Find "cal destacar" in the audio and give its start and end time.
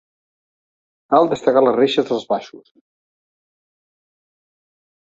1.13-1.63